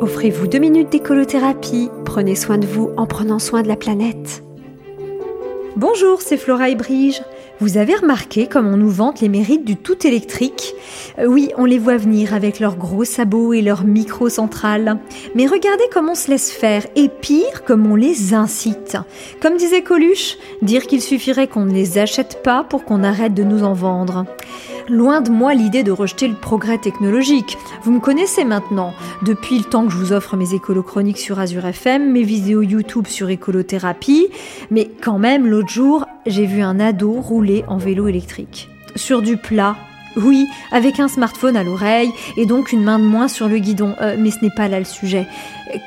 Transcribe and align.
Offrez-vous 0.00 0.46
deux 0.46 0.60
minutes 0.60 0.90
d'écolothérapie. 0.90 1.90
Prenez 2.04 2.36
soin 2.36 2.56
de 2.56 2.66
vous 2.66 2.90
en 2.96 3.06
prenant 3.06 3.40
soin 3.40 3.62
de 3.62 3.68
la 3.68 3.74
planète. 3.74 4.44
Bonjour, 5.74 6.22
c'est 6.22 6.36
Flora 6.36 6.68
et 6.68 6.76
Brige. 6.76 7.20
Vous 7.60 7.78
avez 7.78 7.96
remarqué 7.96 8.46
comme 8.46 8.68
on 8.68 8.76
nous 8.76 8.90
vante 8.90 9.20
les 9.20 9.28
mérites 9.28 9.64
du 9.64 9.74
tout 9.74 10.06
électrique? 10.06 10.74
Euh, 11.18 11.26
Oui, 11.26 11.50
on 11.56 11.64
les 11.64 11.80
voit 11.80 11.96
venir 11.96 12.32
avec 12.32 12.60
leurs 12.60 12.76
gros 12.76 13.04
sabots 13.04 13.52
et 13.52 13.62
leurs 13.62 13.82
micro-centrales. 13.82 15.00
Mais 15.34 15.46
regardez 15.48 15.82
comment 15.92 16.12
on 16.12 16.14
se 16.14 16.30
laisse 16.30 16.52
faire, 16.52 16.86
et 16.94 17.08
pire, 17.08 17.64
comme 17.64 17.90
on 17.90 17.96
les 17.96 18.34
incite. 18.34 18.96
Comme 19.42 19.56
disait 19.56 19.82
Coluche, 19.82 20.38
dire 20.62 20.86
qu'il 20.86 21.02
suffirait 21.02 21.48
qu'on 21.48 21.64
ne 21.64 21.72
les 21.72 21.98
achète 21.98 22.44
pas 22.44 22.62
pour 22.62 22.84
qu'on 22.84 23.02
arrête 23.02 23.34
de 23.34 23.42
nous 23.42 23.64
en 23.64 23.72
vendre. 23.72 24.24
Loin 24.88 25.20
de 25.20 25.30
moi 25.30 25.52
l'idée 25.52 25.82
de 25.82 25.92
rejeter 25.92 26.28
le 26.28 26.34
progrès 26.34 26.78
technologique. 26.78 27.58
Vous 27.82 27.92
me 27.92 28.00
connaissez 28.00 28.44
maintenant. 28.44 28.94
Depuis 29.22 29.58
le 29.58 29.64
temps 29.64 29.84
que 29.84 29.92
je 29.92 29.98
vous 29.98 30.12
offre 30.12 30.36
mes 30.36 30.54
écolo-chroniques 30.54 31.18
sur 31.18 31.38
Azure 31.38 31.66
FM, 31.66 32.10
mes 32.10 32.22
vidéos 32.22 32.62
YouTube 32.62 33.06
sur 33.06 33.28
écolothérapie, 33.28 34.28
mais 34.70 34.90
quand 35.02 35.18
même, 35.18 35.46
l'autre 35.46 35.68
jour, 35.68 36.06
j'ai 36.24 36.46
vu 36.46 36.62
un 36.62 36.80
ado 36.80 37.12
rouler 37.12 37.64
en 37.68 37.76
vélo 37.76 38.08
électrique. 38.08 38.70
Sur 38.96 39.20
du 39.20 39.36
plat, 39.36 39.76
oui, 40.16 40.46
avec 40.72 41.00
un 41.00 41.08
smartphone 41.08 41.56
à 41.56 41.62
l'oreille 41.62 42.10
et 42.36 42.46
donc 42.46 42.72
une 42.72 42.82
main 42.82 42.98
de 42.98 43.04
moins 43.04 43.28
sur 43.28 43.48
le 43.48 43.58
guidon. 43.58 43.94
Euh, 44.00 44.16
mais 44.18 44.30
ce 44.30 44.42
n'est 44.42 44.50
pas 44.50 44.68
là 44.68 44.78
le 44.78 44.86
sujet. 44.86 45.26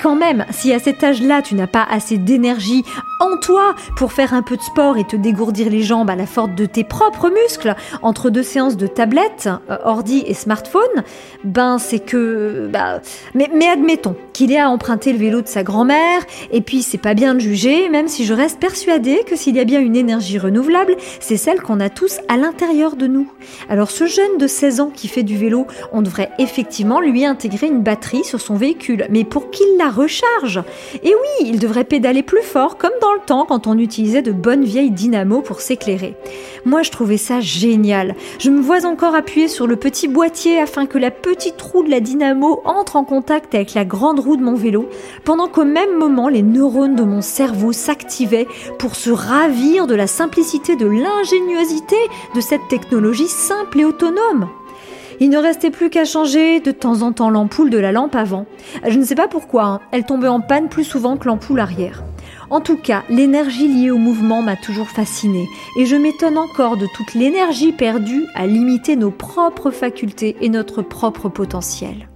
Quand 0.01 0.15
même, 0.15 0.45
si 0.51 0.71
à 0.73 0.79
cet 0.79 1.03
âge-là 1.03 1.41
tu 1.41 1.55
n'as 1.55 1.67
pas 1.67 1.83
assez 1.89 2.17
d'énergie 2.17 2.83
en 3.21 3.37
toi 3.37 3.75
pour 3.95 4.11
faire 4.11 4.33
un 4.33 4.41
peu 4.41 4.57
de 4.57 4.61
sport 4.61 4.97
et 4.97 5.05
te 5.05 5.15
dégourdir 5.15 5.69
les 5.69 5.83
jambes 5.83 6.09
à 6.09 6.15
la 6.15 6.25
force 6.25 6.55
de 6.55 6.65
tes 6.65 6.83
propres 6.83 7.29
muscles 7.29 7.75
entre 8.01 8.29
deux 8.29 8.43
séances 8.43 8.77
de 8.77 8.87
tablette, 8.87 9.47
euh, 9.69 9.77
ordi 9.85 10.23
et 10.25 10.33
smartphone, 10.33 10.81
ben 11.43 11.77
c'est 11.77 11.99
que... 11.99 12.67
Bah, 12.71 13.01
mais, 13.35 13.49
admettons 13.67 14.15
qu'il 14.33 14.51
ait 14.51 14.59
à 14.59 14.69
emprunter 14.69 15.13
le 15.13 15.19
vélo 15.19 15.41
de 15.41 15.47
sa 15.47 15.63
grand-mère, 15.63 16.21
et 16.51 16.61
puis 16.61 16.81
c'est 16.81 16.97
pas 16.97 17.13
bien 17.13 17.35
de 17.35 17.39
juger, 17.39 17.89
même 17.89 18.07
si 18.07 18.25
je 18.25 18.33
reste 18.33 18.59
persuadée 18.59 19.23
que 19.25 19.35
s'il 19.35 19.55
y 19.55 19.59
a 19.59 19.65
bien 19.65 19.79
une 19.79 19.95
énergie 19.95 20.39
renouvelable, 20.39 20.95
c'est 21.19 21.37
celle 21.37 21.61
qu'on 21.61 21.79
a 21.79 21.89
tous 21.89 22.19
à 22.27 22.37
l'intérieur 22.37 22.95
de 22.95 23.07
nous. 23.07 23.31
Alors 23.69 23.91
ce 23.91 24.07
jeune 24.07 24.37
de 24.39 24.47
16 24.47 24.79
ans 24.79 24.91
qui 24.93 25.07
fait 25.07 25.23
du 25.23 25.37
vélo, 25.37 25.67
on 25.91 26.01
devrait 26.01 26.31
effectivement 26.39 26.99
lui 26.99 27.23
intégrer 27.23 27.67
une 27.67 27.83
batterie 27.83 28.23
sur 28.23 28.41
son 28.41 28.55
véhicule, 28.55 29.05
mais 29.09 29.23
pour 29.23 29.51
qu'il 29.51 29.67
la 29.77 29.89
recharge. 29.89 30.63
Et 31.03 31.13
oui, 31.13 31.47
il 31.47 31.59
devrait 31.59 31.83
pédaler 31.83 32.23
plus 32.23 32.41
fort, 32.41 32.77
comme 32.77 32.91
le 33.13 33.25
temps 33.25 33.45
quand 33.45 33.67
on 33.67 33.77
utilisait 33.77 34.21
de 34.21 34.31
bonnes 34.31 34.63
vieilles 34.63 34.91
dynamos 34.91 35.41
pour 35.41 35.61
s'éclairer. 35.61 36.15
Moi, 36.65 36.83
je 36.83 36.91
trouvais 36.91 37.17
ça 37.17 37.39
génial. 37.39 38.15
Je 38.39 38.49
me 38.49 38.61
vois 38.61 38.85
encore 38.85 39.15
appuyer 39.15 39.47
sur 39.47 39.67
le 39.67 39.75
petit 39.75 40.07
boîtier 40.07 40.59
afin 40.59 40.85
que 40.85 40.97
la 40.97 41.11
petite 41.11 41.61
roue 41.61 41.83
de 41.83 41.89
la 41.89 41.99
dynamo 41.99 42.61
entre 42.65 42.95
en 42.95 43.03
contact 43.03 43.55
avec 43.55 43.73
la 43.73 43.85
grande 43.85 44.19
roue 44.19 44.37
de 44.37 44.43
mon 44.43 44.55
vélo, 44.55 44.89
pendant 45.23 45.47
qu'au 45.47 45.65
même 45.65 45.97
moment, 45.97 46.29
les 46.29 46.41
neurones 46.41 46.95
de 46.95 47.03
mon 47.03 47.21
cerveau 47.21 47.71
s'activaient 47.71 48.47
pour 48.79 48.95
se 48.95 49.09
ravir 49.09 49.87
de 49.87 49.95
la 49.95 50.07
simplicité, 50.07 50.75
de 50.75 50.85
l'ingéniosité 50.85 51.97
de 52.35 52.41
cette 52.41 52.67
technologie 52.69 53.27
simple 53.27 53.79
et 53.79 53.85
autonome. 53.85 54.49
Il 55.19 55.29
ne 55.29 55.37
restait 55.37 55.69
plus 55.69 55.91
qu'à 55.91 56.03
changer 56.03 56.61
de 56.61 56.71
temps 56.71 57.03
en 57.03 57.11
temps 57.11 57.29
l'ampoule 57.29 57.69
de 57.69 57.77
la 57.77 57.91
lampe 57.91 58.15
avant. 58.15 58.47
Je 58.87 58.97
ne 58.97 59.05
sais 59.05 59.13
pas 59.13 59.27
pourquoi, 59.27 59.63
hein. 59.65 59.79
elle 59.91 60.03
tombait 60.03 60.27
en 60.27 60.41
panne 60.41 60.67
plus 60.67 60.83
souvent 60.83 61.15
que 61.15 61.27
l'ampoule 61.27 61.59
arrière. 61.59 62.03
En 62.49 62.61
tout 62.61 62.77
cas, 62.77 63.03
l'énergie 63.09 63.67
liée 63.67 63.91
au 63.91 63.97
mouvement 63.97 64.41
m'a 64.41 64.55
toujours 64.55 64.89
fascinée 64.89 65.47
et 65.77 65.85
je 65.85 65.95
m'étonne 65.95 66.37
encore 66.37 66.77
de 66.77 66.87
toute 66.95 67.13
l'énergie 67.13 67.71
perdue 67.71 68.25
à 68.35 68.45
limiter 68.45 68.95
nos 68.95 69.11
propres 69.11 69.71
facultés 69.71 70.35
et 70.41 70.49
notre 70.49 70.81
propre 70.81 71.29
potentiel. 71.29 72.10